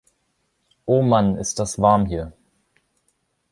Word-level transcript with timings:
Oh 0.87 1.03
Mann, 1.03 1.35
ist 1.37 1.59
das 1.59 1.77
warm 1.79 2.07
hier! 2.07 2.33